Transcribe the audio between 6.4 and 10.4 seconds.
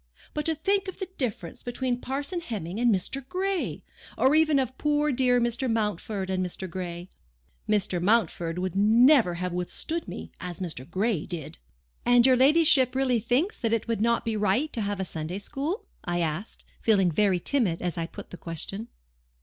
Mr. Gray. Mr. Mountford would never have withstood me